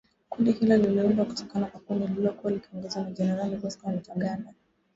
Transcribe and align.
Kundi 0.29 0.51
hilo 0.51 0.77
liliundwa 0.77 1.25
kutoka 1.25 1.59
kwa 1.65 1.79
kundi 1.79 2.07
lililokuwa 2.07 2.51
likiongozwa 2.53 3.03
na 3.03 3.11
Generali 3.11 3.55
Bosco 3.55 3.91
Ntaganda 3.91 4.53